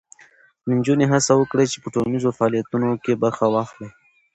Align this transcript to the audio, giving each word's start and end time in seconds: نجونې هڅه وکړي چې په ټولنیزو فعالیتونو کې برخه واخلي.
نجونې 0.69 1.05
هڅه 1.11 1.33
وکړي 1.37 1.65
چې 1.71 1.77
په 1.83 1.87
ټولنیزو 1.93 2.35
فعالیتونو 2.37 2.89
کې 3.03 3.21
برخه 3.23 3.45
واخلي. 3.55 3.89